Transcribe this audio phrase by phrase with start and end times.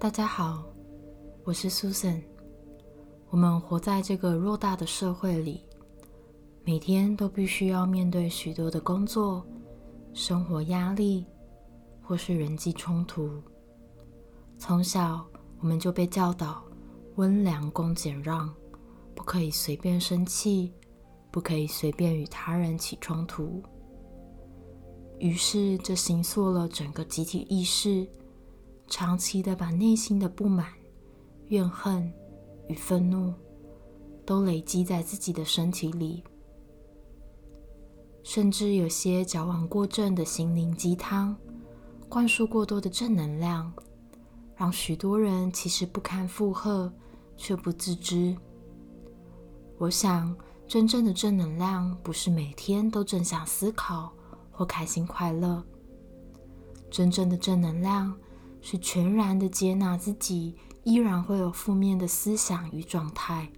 [0.00, 0.64] 大家好，
[1.44, 2.22] 我是 Susan。
[3.28, 5.62] 我们活在这个偌大的社会里，
[6.64, 9.46] 每天都必须要面对许多的工作、
[10.14, 11.26] 生活压力，
[12.00, 13.30] 或是人际冲突。
[14.56, 15.22] 从小
[15.60, 16.64] 我们就被教导
[17.16, 18.50] 温良恭俭让，
[19.14, 20.72] 不可以随便生气，
[21.30, 23.62] 不可以随便与他人起冲突。
[25.18, 28.08] 于是，这形塑了整个集体意识，
[28.90, 30.66] 长期的把内心的不满、
[31.46, 32.12] 怨恨
[32.68, 33.32] 与愤怒
[34.26, 36.22] 都累积在自己的身体里，
[38.22, 41.34] 甚至有些矫枉过正的心灵鸡汤，
[42.08, 43.72] 灌输过多的正能量，
[44.56, 46.92] 让许多人其实不堪负荷，
[47.36, 48.36] 却不自知。
[49.78, 50.36] 我想，
[50.68, 54.12] 真正的正能量不是每天都正向思考。
[54.52, 55.64] 或开心快乐，
[56.90, 58.14] 真正的正能量
[58.60, 63.50] 是全然的接纳自己，依然会有负面的思想与状态。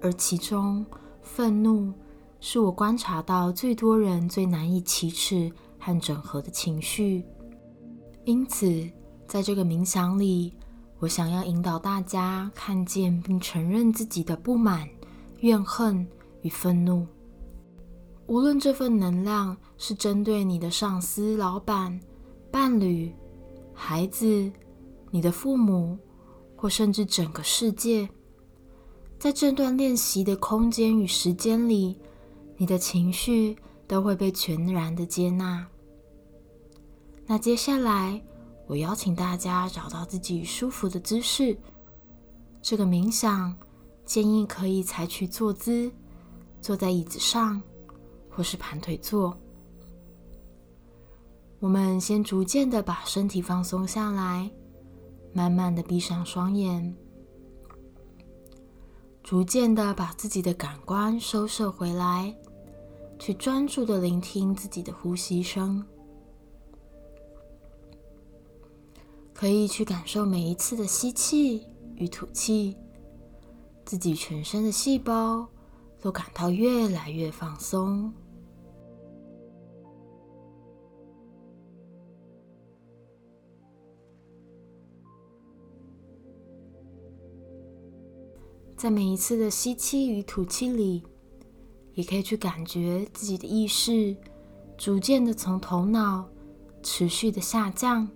[0.00, 0.84] 而其中，
[1.22, 1.92] 愤怒
[2.40, 7.24] 是我观察到最多人最难以启齿和整合的情绪。
[8.24, 8.88] 因此，
[9.26, 10.52] 在这个冥想里，
[10.98, 14.88] 我想要引导大家看见并承认自己的不满、
[15.40, 16.06] 怨恨
[16.42, 17.06] 与愤怒。
[18.26, 21.98] 无论这份能量是针对你的上司、老板、
[22.56, 23.14] 伴侣、
[23.74, 24.50] 孩子、
[25.10, 25.98] 你的父母，
[26.56, 28.08] 或甚至整个世界，
[29.18, 32.00] 在这段练习的空间与时间里，
[32.56, 33.54] 你的情绪
[33.86, 35.68] 都会被全然的接纳。
[37.26, 38.18] 那接下来，
[38.66, 41.54] 我邀请大家找到自己舒服的姿势。
[42.62, 43.54] 这个冥想
[44.06, 45.92] 建议可以采取坐姿，
[46.62, 47.62] 坐在椅子上。
[48.30, 49.38] 或是盘腿坐，
[51.58, 54.50] 我们先逐渐的把身体放松下来，
[55.32, 56.94] 慢慢的闭上双眼，
[59.22, 62.36] 逐渐的把自己的感官收摄回来，
[63.18, 65.82] 去专注的聆听自己的呼吸声，
[69.32, 72.76] 可以去感受每一次的吸气与吐气，
[73.86, 75.48] 自己全身的细胞
[76.02, 78.12] 都感到越来越放松。
[88.76, 91.02] 在每一次的吸气与吐气里，
[91.94, 94.14] 也可以去感觉自己的意识
[94.76, 96.28] 逐渐的从头脑
[96.82, 98.06] 持续的下降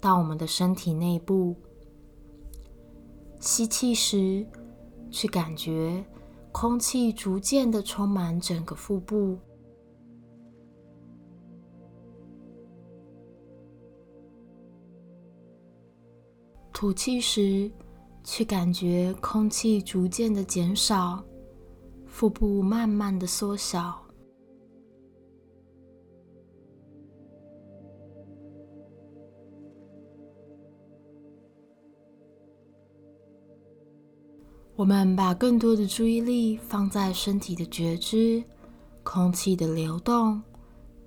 [0.00, 1.54] 到我们的身体内部。
[3.38, 4.46] 吸气时，
[5.10, 6.02] 去感觉
[6.52, 9.36] 空气逐渐的充满整个腹部；
[16.72, 17.70] 吐气时。
[18.24, 21.22] 去感觉空气逐渐的减少，
[22.06, 24.00] 腹部慢慢的缩小。
[34.74, 38.42] 我们把更多的注意力放在身体的觉知、
[39.02, 40.42] 空气的流动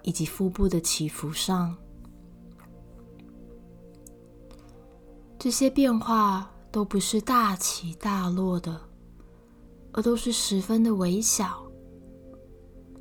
[0.03, 1.75] 以及腹部的起伏上，
[5.39, 6.51] 这些变化。
[6.75, 8.81] 都不是大起大落的，
[9.93, 11.65] 而都是十分的微小。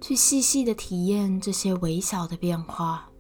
[0.01, 3.11] 去细细的体验这些微小的变化。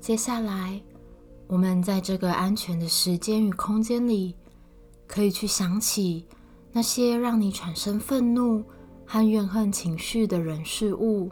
[0.00, 0.82] 接下来。
[1.52, 4.34] 我们在这个安全的时间与空间里，
[5.06, 6.24] 可以去想起
[6.72, 8.64] 那些让你产生愤怒
[9.04, 11.30] 和怨恨情绪的人事物。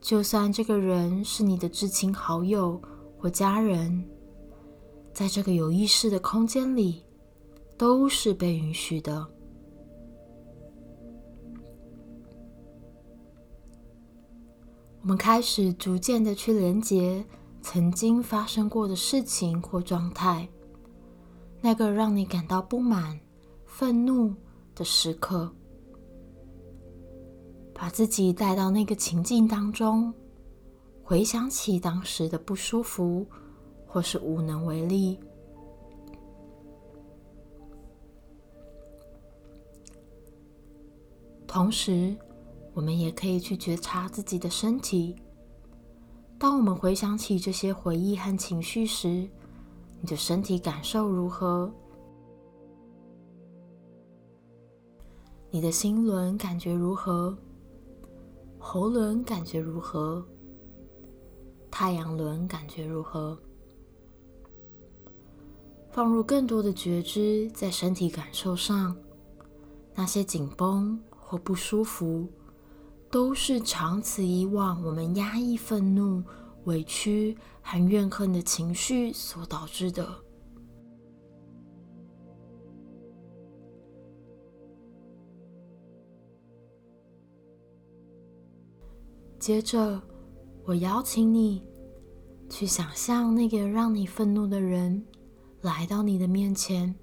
[0.00, 2.82] 就算这个人是你的至亲好友
[3.16, 4.04] 或家人，
[5.12, 7.04] 在这个有意识的空间里，
[7.76, 9.24] 都是被允许的。
[15.02, 17.24] 我们开始逐渐的去连接。
[17.60, 20.48] 曾经发生过的事情或状态，
[21.60, 23.18] 那个让你感到不满、
[23.66, 24.34] 愤怒
[24.74, 25.52] 的时刻，
[27.74, 30.12] 把自己带到那个情境当中，
[31.02, 33.26] 回想起当时的不舒服
[33.86, 35.18] 或是无能为力。
[41.46, 42.16] 同时，
[42.72, 45.16] 我们也可以去觉察自己的身体。
[46.38, 49.28] 当我们回想起这些回忆和情绪时，
[50.00, 51.68] 你的身体感受如何？
[55.50, 57.36] 你的心轮感觉如何？
[58.56, 60.24] 喉轮感觉如何？
[61.72, 63.36] 太阳轮感觉如何？
[65.90, 68.96] 放入更多的觉知在身体感受上，
[69.92, 72.28] 那些紧绷或不舒服，
[73.10, 76.22] 都是长此以往我们压抑愤怒、
[76.64, 80.06] 委屈和怨恨的情绪所导致的。
[89.38, 90.00] 接着，
[90.64, 91.62] 我邀请你
[92.50, 95.04] 去想象那个让你愤怒的人。
[95.62, 96.94] 来到你的面前，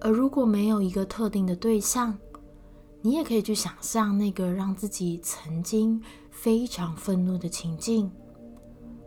[0.00, 2.18] 而如果没有一个特定的对象，
[3.06, 8.10] 你也可以去想象那个让自己曾经非常愤怒的情境，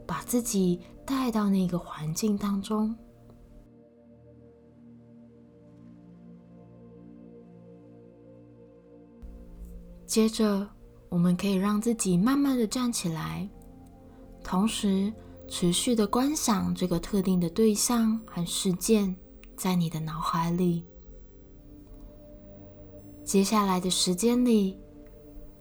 [0.08, 2.96] 把自己带到那个环境当中。
[10.06, 10.66] 接着，
[11.10, 13.50] 我们可以让自己慢慢的站起来，
[14.42, 15.12] 同时。
[15.52, 19.14] 持续的观想这个特定的对象和事件，
[19.58, 20.86] 在你的脑海里。
[23.30, 24.76] 接下来的时间里，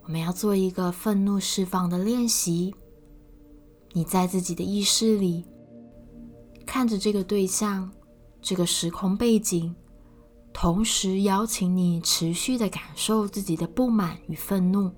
[0.05, 2.75] 我们要做一个愤怒释放的练习。
[3.93, 5.45] 你在自己的意识里
[6.65, 7.93] 看着这个对象、
[8.41, 9.77] 这个时空背景，
[10.51, 14.91] 同时邀请你持续的感受自己的不满与愤怒。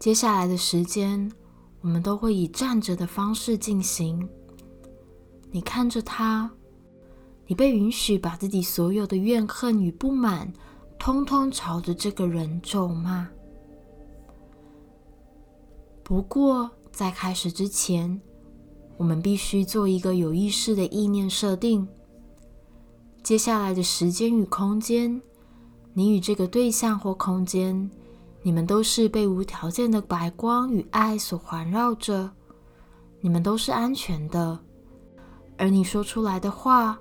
[0.00, 1.30] 接下来的时间。
[1.80, 4.28] 我们都会以站着的方式进行。
[5.50, 6.48] 你看着他，
[7.46, 10.52] 你被允许把自己所有的怨恨与不满，
[10.98, 13.28] 通通朝着这个人咒骂。
[16.02, 18.20] 不过，在开始之前，
[18.96, 21.86] 我们必须做一个有意识的意念设定。
[23.22, 25.22] 接下来的时间与空间，
[25.94, 27.90] 你与这个对象或空间。
[28.44, 32.28] 你们都是被无条件的白光与爱所环绕着，
[33.20, 34.58] 你们都是安全的，
[35.56, 36.98] 而你说出来的话，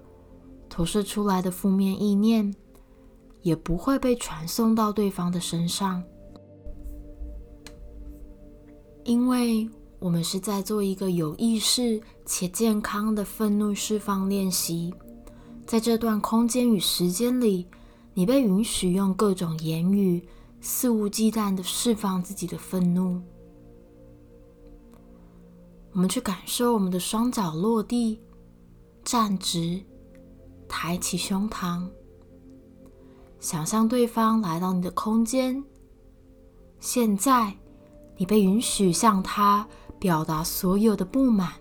[0.71, 2.55] 投射出来的负面意念，
[3.41, 6.01] 也不会被传送到对方的身上，
[9.03, 9.69] 因为
[9.99, 14.93] 我们是在做一个有意识且健康的愤怒释放练习，
[15.67, 17.67] 在这段空间与时间里，
[18.13, 20.25] 你被允许用各种言语。
[20.63, 23.19] 肆无忌惮的释放自己的愤怒。
[25.91, 28.21] 我们去感受我们的双脚落地，
[29.03, 29.83] 站直，
[30.73, 31.85] 抬起胸膛，
[33.41, 35.61] 想象对方来到你的空间。
[36.79, 37.53] 现在，
[38.15, 39.67] 你被允许向他
[39.99, 41.51] 表达所有的不满。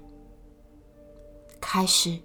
[1.60, 2.20] 开始。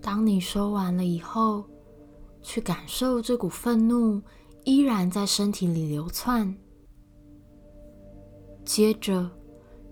[0.00, 1.64] 当你说完了以后，
[2.42, 4.20] 去感受这股愤怒
[4.64, 6.54] 依然在身体里流窜。
[8.64, 9.30] 接着，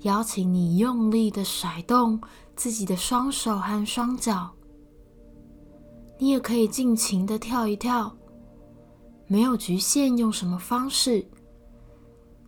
[0.01, 2.21] 邀请你用力的甩动
[2.57, 4.51] 自己的双手和双脚。
[6.19, 8.15] 你也可以尽情的跳一跳，
[9.27, 11.27] 没有局限用什么方式，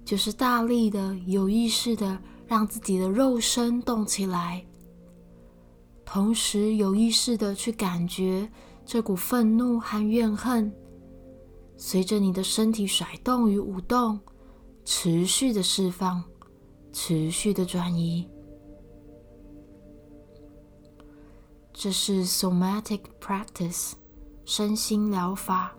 [0.04, 4.64] 就是大力的、有意识的让自己的肉身动起来。
[6.12, 8.46] 同时有意识的去感觉
[8.84, 10.70] 这股愤怒和怨恨，
[11.78, 14.20] 随着你的身体甩动与舞动，
[14.84, 16.22] 持续的释放，
[16.92, 18.28] 持续的转移。
[21.72, 23.92] 这是 somatic practice，
[24.44, 25.74] 身心疗法。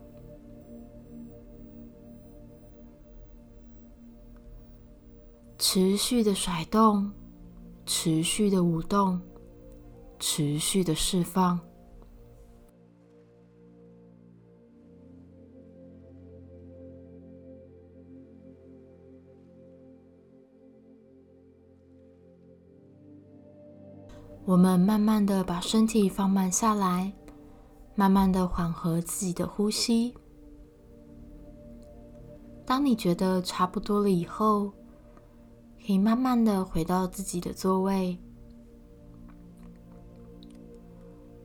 [5.60, 7.12] 持续的甩动，
[7.86, 9.22] 持续的舞动，
[10.26, 11.60] 持续的释放。
[24.46, 27.12] 我们慢慢的把身体放慢下来，
[27.94, 30.14] 慢慢的缓和自己的呼吸。
[32.66, 34.72] 当你觉得差不多了以后，
[35.86, 38.18] 可以慢慢的回到自己的座位。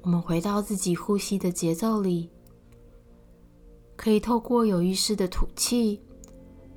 [0.02, 2.30] 我们回到自己呼吸的节奏里，
[3.96, 6.00] 可以透过有意识的吐气，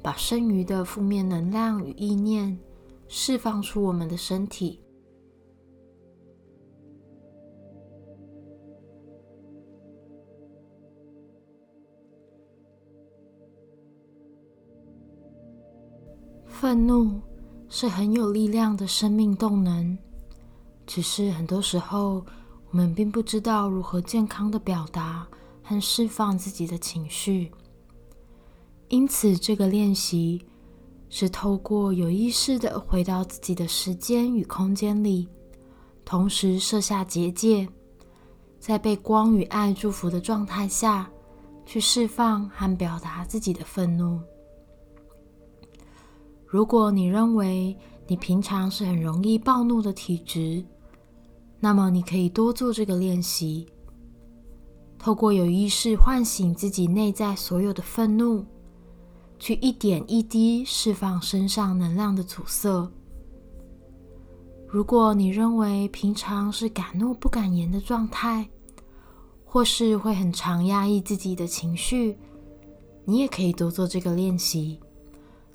[0.01, 2.57] 把剩余的负面能量与意念
[3.07, 4.79] 释放出我们的身体。
[16.47, 17.19] 愤怒
[17.69, 19.97] 是很有力量的生命动能，
[20.85, 22.23] 只是很多时候
[22.71, 25.27] 我们并不知道如何健康的表达
[25.61, 27.51] 和释放自己的情绪。
[28.87, 30.41] 因此，这个练习
[31.09, 35.27] 是透过有意识的回到自己的时间与空间里，
[36.05, 37.67] 同时设下结界，
[38.57, 41.09] 在被光与爱祝福的状态下
[41.65, 44.17] 去释放和表达自己的愤怒。
[46.45, 50.63] 如果你认为你平常是很容易暴怒的体质，
[51.63, 53.67] 那么你可以多做这个练习，
[54.97, 58.43] 透过有意识唤醒自己内在所有的愤怒，
[59.37, 62.91] 去一点一滴释放身上能量的阻塞。
[64.67, 68.49] 如果你认为平常是敢怒不敢言的状态，
[69.45, 72.17] 或是会很常压抑自己的情绪，
[73.05, 74.79] 你也可以多做这个练习。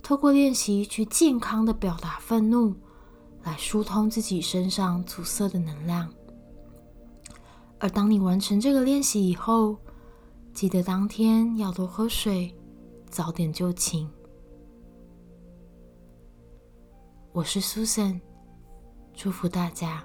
[0.02, 2.75] 透过练习去健康的表达愤怒，
[3.46, 6.12] 来疏通自己身上阻塞的能量。
[7.78, 9.76] 而当你完成这个练习以后，
[10.52, 12.52] 记得当天要多喝水，
[13.08, 14.10] 早点就寝。
[17.30, 18.20] 我是 Susan，
[19.14, 20.04] 祝福大家。